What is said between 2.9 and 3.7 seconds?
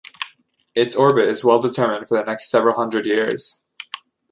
years.